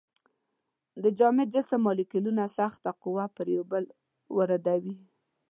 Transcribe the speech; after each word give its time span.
د 1.03 1.05
جامد 1.17 1.47
جسم 1.53 1.79
مالیکولونه 1.87 2.43
سخته 2.57 2.89
قوه 3.03 3.25
پر 3.35 3.47
یو 3.55 3.63
بل 3.71 3.83
واردوي. 4.35 4.95